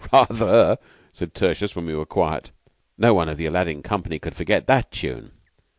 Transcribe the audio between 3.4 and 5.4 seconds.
Aladdin company could forget that tune.